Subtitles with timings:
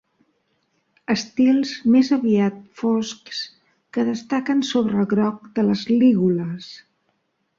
[1.15, 3.43] Estils més aviat foscs
[3.97, 6.73] que destaquen sobre el groc de les lígules.